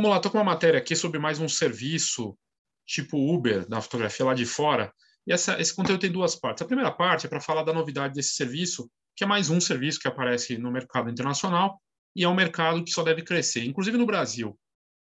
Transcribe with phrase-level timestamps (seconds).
[0.00, 2.38] Vamos lá, estou com uma matéria aqui sobre mais um serviço
[2.86, 4.94] tipo Uber da fotografia lá de fora.
[5.26, 6.62] E essa, esse conteúdo tem duas partes.
[6.62, 9.98] A primeira parte é para falar da novidade desse serviço, que é mais um serviço
[9.98, 11.82] que aparece no mercado internacional
[12.14, 14.56] e é um mercado que só deve crescer, inclusive no Brasil.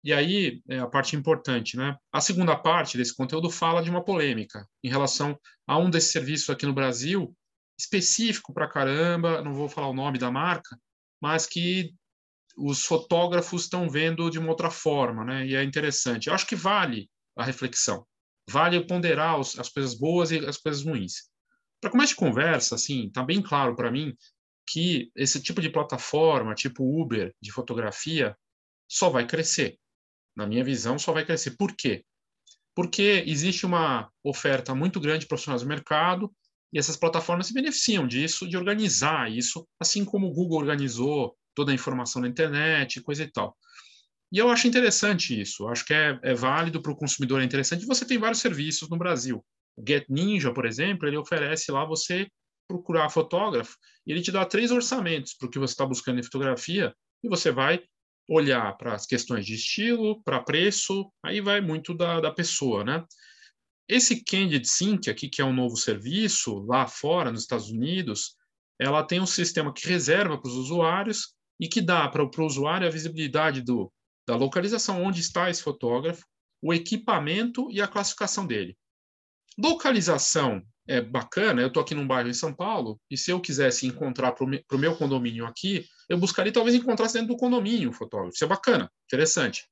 [0.04, 1.96] E aí é a parte importante, né?
[2.12, 6.48] A segunda parte desse conteúdo fala de uma polêmica em relação a um desses serviços
[6.48, 7.36] aqui no Brasil,
[7.76, 10.78] específico para caramba, não vou falar o nome da marca,
[11.20, 11.92] mas que
[12.56, 15.46] os fotógrafos estão vendo de uma outra forma, né?
[15.46, 16.28] E é interessante.
[16.28, 18.06] Eu acho que vale a reflexão,
[18.48, 21.28] vale ponderar os, as coisas boas e as coisas ruins.
[21.80, 24.16] Para começo de conversa, assim, tá bem claro para mim
[24.66, 28.36] que esse tipo de plataforma, tipo Uber de fotografia,
[28.88, 29.78] só vai crescer.
[30.34, 31.56] Na minha visão, só vai crescer.
[31.56, 32.04] Por quê?
[32.74, 36.34] Porque existe uma oferta muito grande de profissionais do mercado
[36.72, 41.72] e essas plataformas se beneficiam disso, de organizar isso, assim como o Google organizou toda
[41.72, 43.56] a informação na internet, coisa e tal.
[44.30, 47.86] E eu acho interessante isso, acho que é, é válido para o consumidor, é interessante.
[47.86, 49.44] Você tem vários serviços no Brasil.
[49.76, 52.28] O Get Ninja, por exemplo, ele oferece lá você
[52.68, 53.76] procurar fotógrafo
[54.06, 57.28] e ele te dá três orçamentos para o que você está buscando em fotografia e
[57.28, 57.82] você vai
[58.28, 63.04] olhar para as questões de estilo, para preço, aí vai muito da, da pessoa, né?
[63.88, 68.34] Esse Candid Sync aqui, que é um novo serviço lá fora, nos Estados Unidos,
[68.80, 72.86] ela tem um sistema que reserva para os usuários e que dá para o usuário
[72.86, 73.92] a visibilidade do,
[74.26, 76.24] da localização onde está esse fotógrafo,
[76.62, 78.76] o equipamento e a classificação dele.
[79.58, 83.86] Localização é bacana, eu estou aqui num bairro em São Paulo, e se eu quisesse
[83.86, 88.34] encontrar para o meu condomínio aqui, eu buscaria talvez encontrar dentro do condomínio o fotógrafo.
[88.34, 89.66] Isso é bacana, interessante.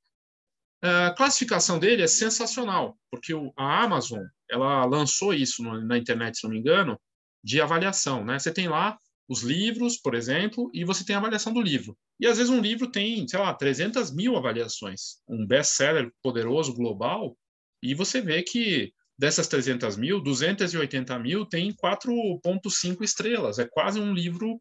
[0.83, 6.51] A classificação dele é sensacional, porque a Amazon ela lançou isso na internet, se não
[6.51, 7.01] me engano,
[7.43, 8.25] de avaliação.
[8.25, 8.39] Né?
[8.39, 11.97] Você tem lá os livros, por exemplo, e você tem a avaliação do livro.
[12.21, 17.37] E às vezes um livro tem, sei lá, 300 mil avaliações, um best-seller poderoso global,
[17.83, 23.59] e você vê que dessas 300 mil, 280 mil tem 4,5 estrelas.
[23.59, 24.61] É quase um livro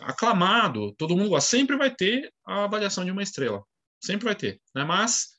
[0.00, 1.40] aclamado, todo mundo.
[1.40, 3.62] Sempre vai ter a avaliação de uma estrela,
[4.02, 4.60] sempre vai ter.
[4.74, 4.84] Né?
[4.84, 5.34] Mas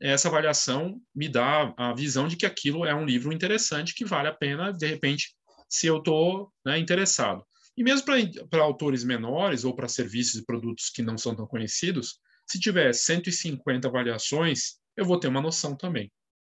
[0.00, 4.28] essa avaliação me dá a visão de que aquilo é um livro interessante que vale
[4.28, 5.34] a pena, de repente,
[5.68, 7.44] se eu estou né, interessado.
[7.78, 8.04] E mesmo
[8.50, 12.92] para autores menores ou para serviços e produtos que não são tão conhecidos, se tiver
[12.92, 16.10] 150 avaliações, eu vou ter uma noção também.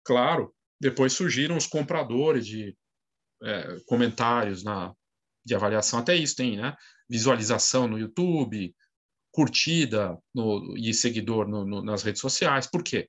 [0.04, 2.76] Claro, depois surgiram os compradores de
[3.40, 4.92] é, comentários na,
[5.44, 6.74] de avaliação, até isso tem, né?
[7.08, 8.74] Visualização no YouTube,
[9.30, 12.66] curtida no, e seguidor no, no, nas redes sociais.
[12.66, 13.08] Por quê?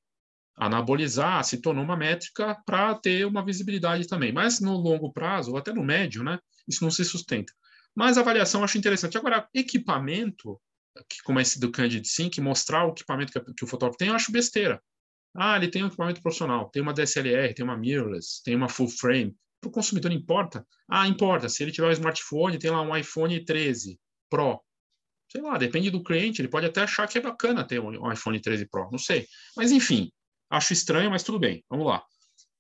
[0.56, 4.32] Anabolizar se tornou uma métrica para ter uma visibilidade também.
[4.32, 6.38] Mas no longo prazo, ou até no médio, né?
[6.68, 7.52] Isso não se sustenta.
[7.96, 9.18] Mas a avaliação eu acho interessante.
[9.18, 10.60] Agora, equipamento,
[11.24, 14.82] como esse do Candid Sync, mostrar o equipamento que o fotógrafo tem, eu acho besteira.
[15.36, 18.88] Ah, ele tem um equipamento profissional, tem uma DSLR, tem uma mirrorless, tem uma full
[18.88, 19.36] frame.
[19.60, 20.66] Para o consumidor importa?
[20.90, 21.50] Ah, importa.
[21.50, 24.00] Se ele tiver um smartphone, tem lá um iPhone 13
[24.30, 24.62] Pro.
[25.32, 28.40] Sei lá, depende do cliente, ele pode até achar que é bacana ter um iPhone
[28.40, 29.26] 13 Pro, não sei.
[29.56, 30.12] Mas enfim,
[30.50, 31.64] acho estranho, mas tudo bem.
[31.70, 32.04] Vamos lá.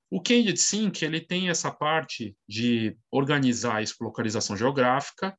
[0.09, 5.37] O Candid Sync ele tem essa parte de organizar isso por localização geográfica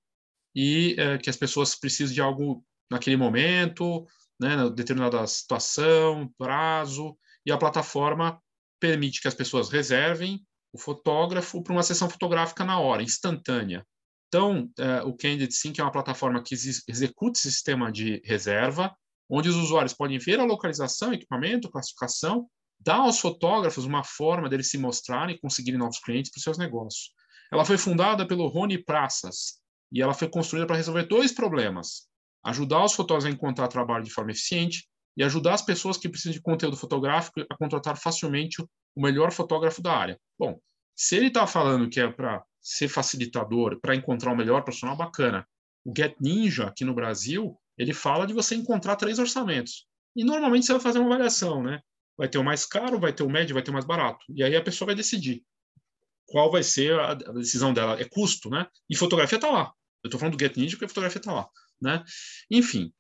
[0.54, 4.06] e é, que as pessoas precisam de algo naquele momento,
[4.40, 7.16] né, determinada situação, prazo,
[7.46, 8.40] e a plataforma
[8.80, 13.86] permite que as pessoas reservem o fotógrafo para uma sessão fotográfica na hora, instantânea.
[14.28, 18.94] Então, é, o Candid Sync é uma plataforma que executa esse sistema de reserva,
[19.30, 22.48] onde os usuários podem ver a localização, equipamento, classificação
[22.78, 26.58] dá aos fotógrafos uma forma deles se mostrarem e conseguirem novos clientes para os seus
[26.58, 27.10] negócios.
[27.52, 29.60] Ela foi fundada pelo Rony Praças
[29.92, 32.08] e ela foi construída para resolver dois problemas:
[32.44, 36.32] ajudar os fotógrafos a encontrar trabalho de forma eficiente e ajudar as pessoas que precisam
[36.32, 40.20] de conteúdo fotográfico a contratar facilmente o melhor fotógrafo da área.
[40.38, 40.58] Bom,
[40.96, 45.46] se ele está falando que é para ser facilitador, para encontrar o melhor profissional, bacana.
[45.84, 49.86] O Get Ninja, aqui no Brasil, ele fala de você encontrar três orçamentos.
[50.16, 51.80] E normalmente você vai fazer uma avaliação, né?
[52.16, 54.24] Vai ter o mais caro, vai ter o médio, vai ter o mais barato.
[54.34, 55.44] E aí a pessoa vai decidir
[56.26, 58.00] qual vai ser a, decisão dela.
[58.00, 58.66] É custo, né?
[58.88, 59.72] E fotografia está lá.
[60.02, 61.48] Eu estou falando do Get Ninja porque a fotografia está lá,
[61.80, 62.04] né?
[62.50, 62.92] Enfim,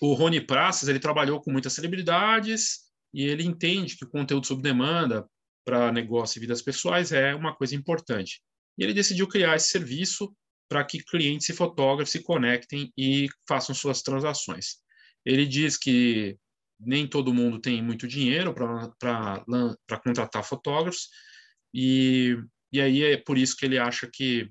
[0.00, 4.62] o Rony Praças, ele trabalhou com muitas celebridades e ele entende que o conteúdo sob
[4.62, 5.28] demanda
[5.64, 8.40] para negócio e vidas pessoais é uma coisa importante.
[8.78, 10.34] E ele decidiu criar esse serviço
[10.68, 14.78] para que clientes e fotógrafos se conectem e façam suas transações.
[15.24, 16.38] Ele diz que
[16.80, 21.08] nem todo mundo tem muito dinheiro para contratar fotógrafos,
[21.74, 22.36] e,
[22.72, 24.50] e aí é por isso que ele acha que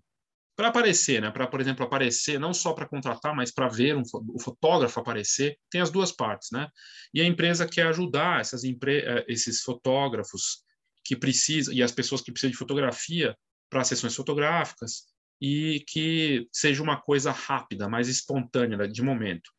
[0.60, 1.32] para aparecer, né?
[1.32, 4.04] Para, por exemplo, aparecer, não só para contratar, mas para ver um,
[4.34, 6.68] o fotógrafo aparecer, tem as duas partes, né?
[7.14, 10.62] E a empresa quer ajudar essas empre eh, esses fotógrafos
[11.06, 13.38] que precisam e as pessoas que precisam de fotografia
[13.70, 15.06] para sessões fotográficas
[15.42, 19.50] e que seja uma coisa rápida, mais espontânea de momento.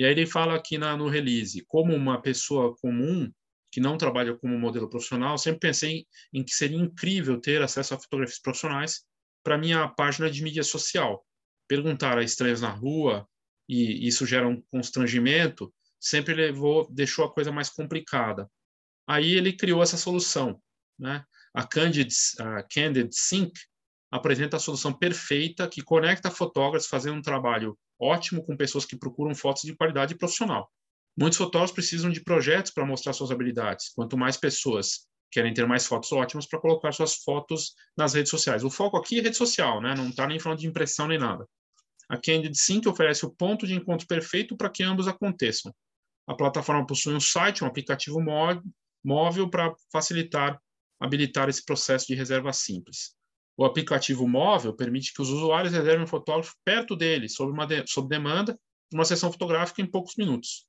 [0.00, 3.30] E aí ele fala aqui na, no release, como uma pessoa comum
[3.70, 7.98] que não trabalha como modelo profissional, sempre pensei em que seria incrível ter acesso a
[7.98, 9.04] fotografias profissionais
[9.44, 11.22] para minha página de mídia social.
[11.68, 13.28] Perguntar a estranhos na rua
[13.68, 15.70] e isso gera um constrangimento,
[16.00, 18.50] sempre levou, deixou a coisa mais complicada.
[19.06, 20.62] Aí ele criou essa solução,
[20.98, 21.22] né?
[21.52, 23.52] A Candid, a Candid Sync
[24.10, 29.34] apresenta a solução perfeita que conecta fotógrafos fazendo um trabalho ótimo com pessoas que procuram
[29.34, 30.70] fotos de qualidade profissional.
[31.16, 33.90] Muitos fotógrafos precisam de projetos para mostrar suas habilidades.
[33.94, 38.64] Quanto mais pessoas querem ter mais fotos ótimas para colocar suas fotos nas redes sociais.
[38.64, 39.94] O foco aqui é rede social, né?
[39.94, 41.46] não está nem falando de impressão nem nada.
[42.08, 45.72] A Candid Sync oferece o ponto de encontro perfeito para que ambos aconteçam.
[46.26, 48.18] A plataforma possui um site, um aplicativo
[49.04, 50.60] móvel para facilitar,
[50.98, 53.14] habilitar esse processo de reserva simples.
[53.60, 57.86] O aplicativo móvel permite que os usuários reservem um fotógrafo perto deles, sob, uma de,
[57.86, 58.58] sob demanda,
[58.90, 60.64] uma sessão fotográfica em poucos minutos.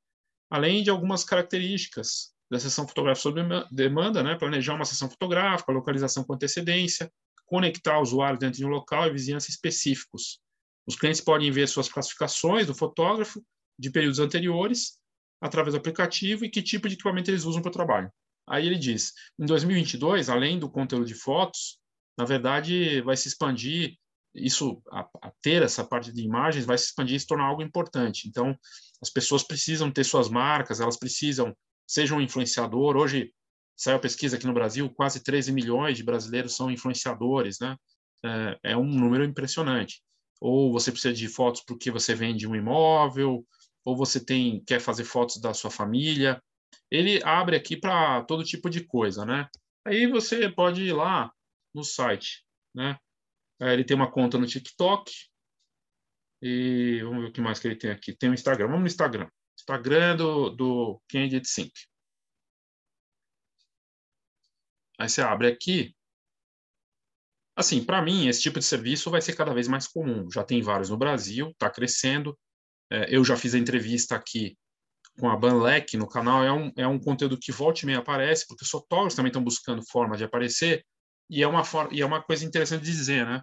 [0.49, 3.41] Além de algumas características da sessão fotográfica sob
[3.71, 7.09] demanda, né, planejar uma sessão fotográfica, localização com antecedência,
[7.45, 10.41] conectar usuários dentro de um local e vizinhança específicos.
[10.85, 13.41] Os clientes podem ver suas classificações do fotógrafo
[13.79, 14.99] de períodos anteriores
[15.39, 18.11] através do aplicativo e que tipo de equipamento eles usam para o trabalho.
[18.45, 21.79] Aí ele diz, em 2022, além do conteúdo de fotos,
[22.17, 23.97] na verdade vai se expandir
[24.33, 27.61] isso a, a, ter essa parte de imagens vai se expandir e se tornar algo
[27.61, 28.27] importante.
[28.27, 28.55] Então,
[29.01, 31.55] as pessoas precisam ter suas marcas, elas precisam
[31.87, 32.95] seja um influenciador.
[32.95, 33.33] Hoje
[33.75, 37.75] saiu a pesquisa aqui no Brasil, quase 13 milhões de brasileiros são influenciadores, né?
[38.23, 40.01] É, é um número impressionante.
[40.39, 43.45] Ou você precisa de fotos porque você vende um imóvel,
[43.83, 46.41] ou você tem quer fazer fotos da sua família.
[46.89, 49.47] Ele abre aqui para todo tipo de coisa, né?
[49.85, 51.31] Aí você pode ir lá
[51.73, 52.97] no site, né?
[53.59, 55.11] Ele tem uma conta no TikTok.
[56.41, 58.15] E vamos ver o que mais que ele tem aqui.
[58.15, 58.67] Tem o Instagram.
[58.67, 59.29] Vamos no Instagram.
[59.59, 61.71] Instagram do, do Candid Sync.
[64.99, 65.95] Aí você abre aqui.
[67.55, 70.29] Assim, para mim, esse tipo de serviço vai ser cada vez mais comum.
[70.31, 72.37] Já tem vários no Brasil, está crescendo.
[72.89, 74.57] É, eu já fiz a entrevista aqui
[75.19, 76.43] com a Banlec no canal.
[76.43, 79.43] É um, é um conteúdo que volta e meia aparece, porque os fotógrafos também estão
[79.43, 80.83] buscando forma de aparecer.
[81.31, 83.41] E é uma, forma, e é uma coisa interessante de dizer, né?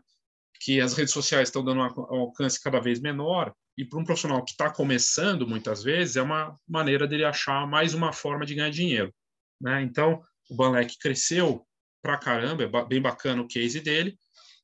[0.61, 4.45] Que as redes sociais estão dando um alcance cada vez menor e para um profissional
[4.45, 8.71] que está começando, muitas vezes, é uma maneira dele achar mais uma forma de ganhar
[8.71, 9.15] dinheiro.
[9.59, 9.81] Né?
[9.83, 10.21] Então,
[10.51, 11.67] o Banlec cresceu
[12.03, 14.19] pra caramba, é bem bacana o case dele,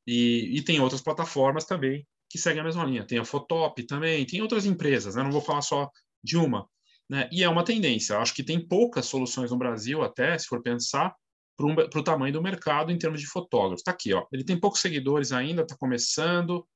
[0.06, 3.06] e, e, tem outras plataformas também que seguem a mesma linha.
[3.06, 5.22] Tem a Fotop também, tem outras empresas, né?
[5.22, 5.88] não vou falar só
[6.22, 6.68] de uma.
[7.08, 7.26] Né?
[7.32, 8.18] E é uma tendência.
[8.18, 11.14] Acho que tem poucas soluções no Brasil, até, se for pensar,
[11.56, 13.80] para o tamanho do mercado em termos de fotógrafos.
[13.80, 14.26] Está aqui, ó.
[14.32, 16.66] ele tem poucos seguidores ainda, está começando,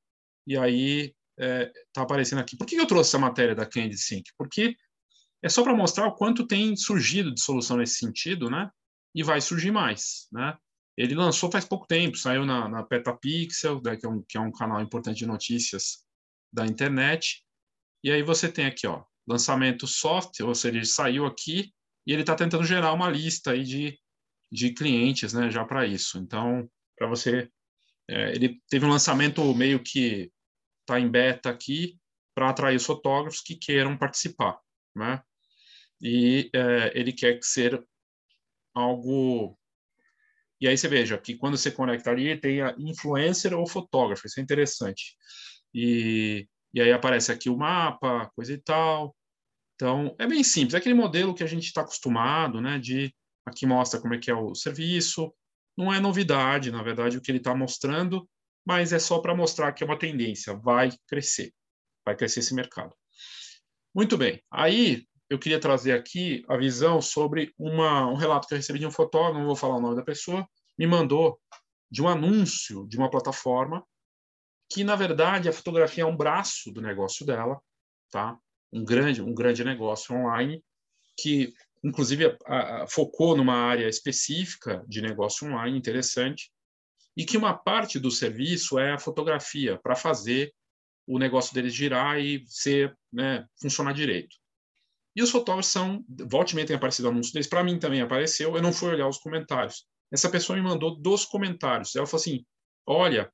[0.47, 2.57] e aí está é, tá aparecendo aqui.
[2.57, 4.31] Por que eu trouxe essa matéria da Candy Sync?
[4.37, 4.77] Porque
[5.43, 8.71] é só para mostrar o quanto tem surgido de solução nesse sentido, né?
[9.15, 10.57] E vai surgir mais, né?
[10.97, 14.41] Ele lançou faz pouco tempo, saiu na, na Petapixel, né, que, é um, que é
[14.41, 16.05] um canal importante de notícias
[16.53, 17.45] da internet.
[18.03, 21.73] E aí você tem aqui, ó, lançamento soft, ou seja, ele saiu aqui
[22.05, 23.97] e ele está tentando gerar uma lista aí de,
[24.51, 26.19] de clientes, né, já para isso.
[26.19, 27.49] Então, para você,
[28.09, 30.31] é, ele teve um lançamento meio que
[30.81, 31.99] está em beta aqui
[32.35, 34.59] para atrair os fotógrafos que queiram participar,
[34.95, 35.23] né?
[36.01, 37.85] E é, ele quer ser
[38.73, 39.59] algo
[40.61, 44.41] e aí você veja que quando você conecta ali, tem a influencer ou fotógrafo, isso
[44.41, 45.17] é interessante.
[45.73, 49.15] E, e aí aparece aqui o mapa, coisa e tal.
[49.75, 52.79] Então, é bem simples, é aquele modelo que a gente está acostumado, né?
[52.79, 53.15] De
[53.49, 55.33] aqui mostra como é que é o serviço.
[55.77, 58.29] Não é novidade, na verdade, o que ele está mostrando
[58.69, 61.55] mas é só para mostrar que é uma tendência, vai crescer,
[62.05, 62.95] vai crescer esse mercado.
[63.95, 68.59] Muito bem, aí eu queria trazer aqui a visão sobre uma, um relato que eu
[68.59, 70.47] recebi de um fotógrafo, não vou falar o nome da pessoa,
[70.79, 71.41] me mandou
[71.91, 73.83] de um anúncio de uma plataforma
[74.71, 77.59] que, na verdade, a fotografia é um braço do negócio dela,
[78.11, 78.39] tá?
[78.71, 80.63] Um grande, um grande negócio online
[81.19, 86.51] que, inclusive, a, a, focou numa área específica de negócio online interessante
[87.17, 90.53] e que uma parte do serviço é a fotografia, para fazer
[91.07, 94.37] o negócio deles girar e ser, né, funcionar direito.
[95.17, 98.55] E os fotógrafos são, volte e meia tem aparecido anúncio deles, para mim também apareceu,
[98.55, 99.87] eu não fui olhar os comentários.
[100.13, 101.95] Essa pessoa me mandou dos comentários.
[101.95, 102.47] Ela falou assim:
[102.87, 103.33] olha,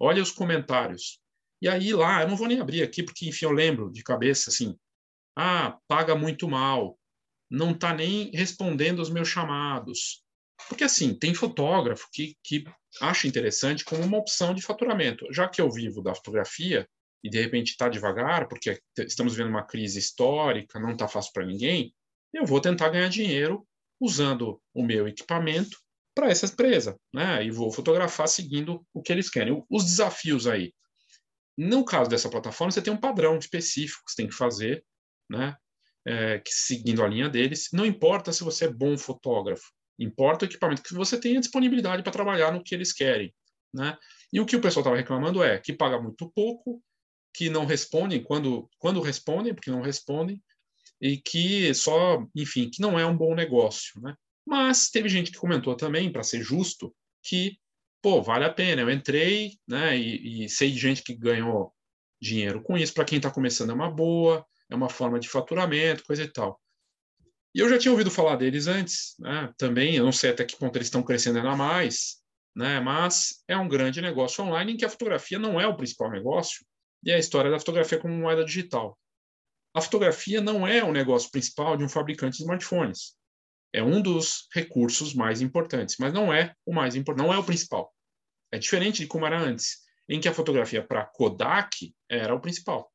[0.00, 1.20] olha os comentários.
[1.60, 4.50] E aí lá, eu não vou nem abrir aqui, porque, enfim, eu lembro de cabeça,
[4.50, 4.76] assim,
[5.36, 6.98] ah, paga muito mal,
[7.52, 10.24] não está nem respondendo aos meus chamados.
[10.68, 12.64] Porque, assim, tem fotógrafo que, que
[12.98, 15.26] acha interessante como uma opção de faturamento.
[15.30, 16.88] Já que eu vivo da fotografia
[17.22, 21.44] e, de repente, está devagar, porque estamos vendo uma crise histórica, não está fácil para
[21.44, 21.94] ninguém,
[22.32, 23.66] eu vou tentar ganhar dinheiro
[24.00, 25.76] usando o meu equipamento
[26.14, 27.44] para essa empresa, né?
[27.44, 29.62] E vou fotografar seguindo o que eles querem.
[29.68, 30.72] Os desafios aí.
[31.56, 34.82] No caso dessa plataforma, você tem um padrão específico que você tem que fazer,
[35.28, 35.54] né?
[36.04, 37.68] É, que, seguindo a linha deles.
[37.72, 42.12] Não importa se você é bom fotógrafo, importa o equipamento que você tenha disponibilidade para
[42.12, 43.32] trabalhar no que eles querem,
[43.72, 43.96] né?
[44.32, 46.82] E o que o pessoal estava reclamando é que paga muito pouco,
[47.32, 50.42] que não respondem quando quando respondem, porque não respondem,
[51.00, 54.14] e que só, enfim, que não é um bom negócio, né?
[54.46, 57.58] Mas teve gente que comentou também, para ser justo, que,
[58.02, 58.82] pô, vale a pena.
[58.82, 61.72] Eu entrei, né, e, e sei de gente que ganhou
[62.20, 62.94] dinheiro com isso.
[62.94, 66.60] Para quem está começando é uma boa, é uma forma de faturamento, coisa e tal.
[67.54, 69.94] E eu já tinha ouvido falar deles antes, né, também.
[69.96, 72.22] Eu não sei até que ponto eles estão crescendo ainda mais,
[72.56, 76.10] né, mas é um grande negócio online em que a fotografia não é o principal
[76.10, 76.64] negócio
[77.04, 78.98] e é a história da fotografia como moeda digital.
[79.74, 83.16] A fotografia não é o negócio principal de um fabricante de smartphones
[83.72, 87.44] é um dos recursos mais importantes, mas não é o mais importante, não é o
[87.44, 87.92] principal.
[88.52, 92.92] É diferente de como era antes, em que a fotografia para Kodak era o principal.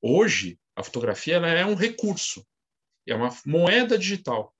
[0.00, 2.44] Hoje, a fotografia ela é um recurso,
[3.06, 4.54] é uma moeda digital.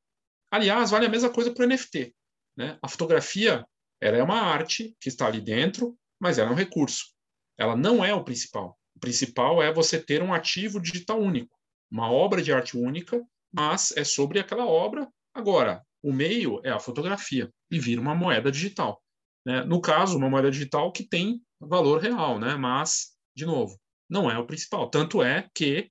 [0.51, 2.15] Aliás, vale a mesma coisa para o NFT.
[2.57, 2.79] Né?
[2.83, 3.67] A fotografia
[4.01, 7.13] ela é uma arte que está ali dentro, mas ela é um recurso.
[7.59, 8.79] Ela não é o principal.
[8.95, 11.57] O principal é você ter um ativo digital único,
[11.91, 13.21] uma obra de arte única
[13.55, 15.09] mas é sobre aquela obra.
[15.33, 19.01] Agora, o meio é a fotografia e vira uma moeda digital.
[19.47, 19.63] Né?
[19.63, 22.57] No caso, uma moeda digital que tem valor real, né?
[22.57, 23.79] mas, de novo,
[24.11, 24.91] não é o principal.
[24.91, 25.89] Tanto é que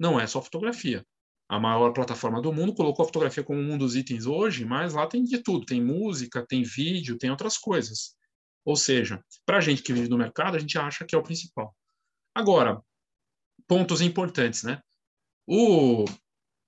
[0.00, 1.06] não é só fotografia.
[1.46, 5.06] A maior plataforma do mundo colocou a fotografia como um dos itens hoje, mas lá
[5.06, 8.16] tem de tudo: tem música, tem vídeo, tem outras coisas.
[8.64, 11.22] Ou seja, para a gente que vive no mercado, a gente acha que é o
[11.22, 11.74] principal.
[12.34, 12.80] Agora,
[13.66, 14.80] pontos importantes, né?
[15.46, 16.04] O,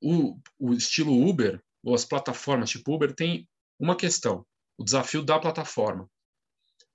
[0.03, 3.49] o, o estilo Uber, ou as plataformas tipo Uber, tem
[3.79, 4.45] uma questão:
[4.77, 6.09] o desafio da plataforma.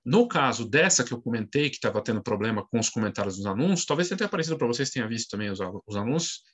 [0.08, 3.84] No caso dessa que eu comentei, que estava tendo problema com os comentários dos anúncios,
[3.84, 6.44] talvez tenha aparecido para vocês, tenha visto também os, os anúncios.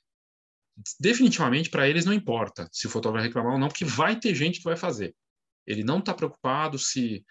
[0.99, 4.57] Definitivamente, para eles não importa se o fotógrafo reclamar ou não, porque vai ter gente
[4.57, 5.15] que vai fazer.
[5.65, 7.25] Ele não está preocupado se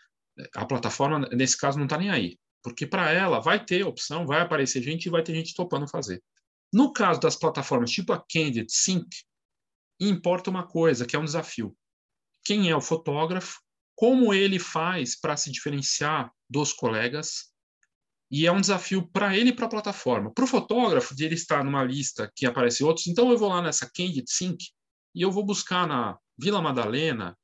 [0.55, 2.39] a plataforma, nesse caso, não está nem aí.
[2.63, 6.25] Porque para ela vai ter opção, vai aparecer gente e vai ter gente topando fazer.
[6.73, 9.07] No caso das plataformas tipo a Candid Sync,
[10.01, 11.77] importa uma coisa, que é um desafio.
[12.43, 13.61] Quem é o fotógrafo,
[13.95, 17.55] como ele faz para se diferenciar dos colegas,
[18.31, 20.33] e é um desafio para ele e para a plataforma.
[20.33, 23.63] Para o fotógrafo, de ele estar numa lista que aparece outros, então eu vou lá
[23.63, 24.59] nessa Candid Sync
[25.15, 27.39] e eu vou buscar na Vila Madalena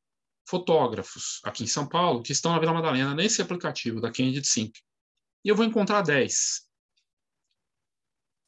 [0.49, 4.73] fotógrafos aqui em São Paulo que estão na Vila Madalena nesse aplicativo da Candid Sync.
[5.45, 6.69] E eu vou encontrar 10.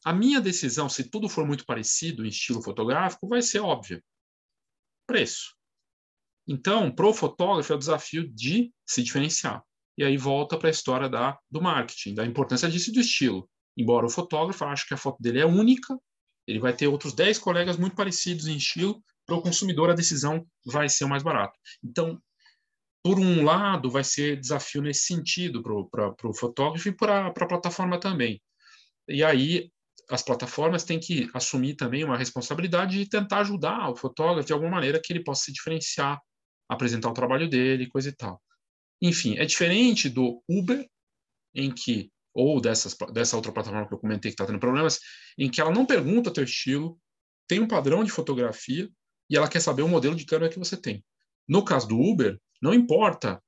[0.04, 4.02] A minha decisão, se tudo for muito parecido em estilo fotográfico, vai ser óbvia.
[5.06, 5.56] Preço.
[6.46, 9.62] Então, para o fotógrafo é o desafio de se diferenciar.
[9.96, 13.48] E aí volta para a história da, do marketing, da importância disso e do estilo.
[13.76, 15.96] Embora o fotógrafo ache que a foto dele é única,
[16.46, 20.44] ele vai ter outros 10 colegas muito parecidos em estilo, para o consumidor a decisão
[20.66, 21.58] vai ser mais barato.
[21.82, 22.20] Então,
[23.02, 27.98] por um lado, vai ser desafio nesse sentido para o fotógrafo e para a plataforma
[27.98, 28.40] também.
[29.08, 29.70] E aí,
[30.08, 34.70] as plataformas têm que assumir também uma responsabilidade de tentar ajudar o fotógrafo de alguma
[34.70, 36.20] maneira que ele possa se diferenciar,
[36.72, 38.40] apresentar o trabalho dele, coisa e tal.
[39.00, 40.88] Enfim, é diferente do Uber,
[41.54, 44.98] em que ou dessas, dessa outra plataforma que eu comentei que está tendo problemas,
[45.36, 46.98] em que ela não pergunta teu estilo,
[47.46, 48.88] tem um padrão de fotografia
[49.28, 51.04] e ela quer saber o modelo de câmera que você tem.
[51.46, 53.42] No caso do Uber, não importa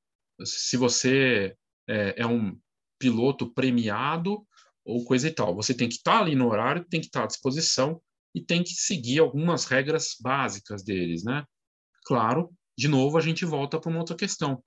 [0.44, 1.56] se você
[1.88, 2.58] é, é um
[2.98, 4.46] piloto premiado
[4.84, 5.54] ou coisa e tal.
[5.54, 8.00] Você tem que estar ali no horário, tem que estar à disposição
[8.34, 11.44] e tem que seguir algumas regras básicas deles, né?
[12.04, 14.62] Claro, de novo a gente volta para uma outra questão.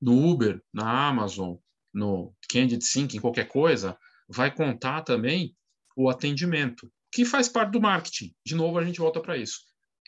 [0.00, 1.56] No Uber, na Amazon,
[1.92, 3.96] no Candid Sync, em qualquer coisa,
[4.28, 5.54] vai contar também
[5.96, 8.34] o atendimento, que faz parte do marketing.
[8.44, 9.60] De novo a gente volta para isso,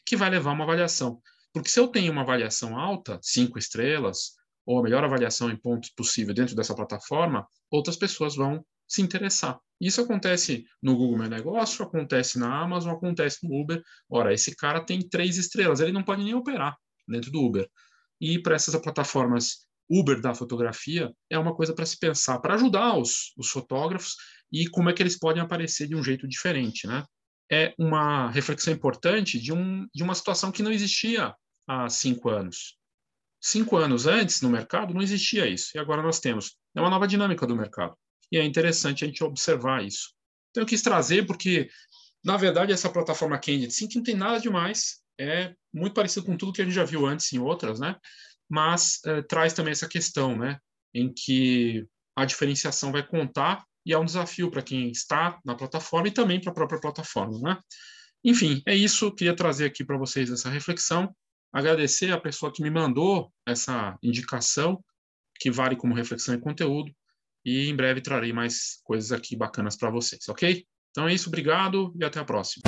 [0.06, 1.20] que vai levar uma avaliação.
[1.52, 4.32] Porque se eu tenho uma avaliação alta, cinco estrelas,
[4.64, 9.58] ou a melhor avaliação em pontos possível dentro dessa plataforma, outras pessoas vão se interessar.
[9.80, 13.82] Isso acontece no Google Meu Negócio, acontece na Amazon, acontece no Uber.
[14.08, 17.68] Ora, esse cara tem três estrelas, ele não pode nem operar dentro do Uber.
[18.20, 22.96] E para essas plataformas Uber da fotografia é uma coisa para se pensar, para ajudar
[22.96, 24.16] os, os fotógrafos
[24.50, 27.04] e como é que eles podem aparecer de um jeito diferente, né?
[27.50, 31.34] É uma reflexão importante de, um, de uma situação que não existia
[31.66, 32.78] há cinco anos.
[33.40, 36.56] Cinco anos antes, no mercado, não existia isso, e agora nós temos.
[36.74, 37.94] É uma nova dinâmica do mercado,
[38.30, 40.14] e é interessante a gente observar isso.
[40.50, 41.68] Então, eu quis trazer porque,
[42.24, 46.52] na verdade, essa plataforma Candid Sync não tem nada demais, é muito parecido com tudo
[46.52, 47.96] que a gente já viu antes em outras, né?
[48.52, 50.58] mas eh, traz também essa questão, né,
[50.92, 56.08] em que a diferenciação vai contar e é um desafio para quem está na plataforma
[56.08, 57.58] e também para a própria plataforma, né?
[58.22, 59.10] Enfim, é isso.
[59.14, 61.12] Queria trazer aqui para vocês essa reflexão.
[61.50, 64.84] Agradecer a pessoa que me mandou essa indicação,
[65.40, 66.92] que vale como reflexão e conteúdo.
[67.44, 70.64] E em breve trarei mais coisas aqui bacanas para vocês, ok?
[70.90, 71.28] Então é isso.
[71.28, 72.62] Obrigado e até a próxima.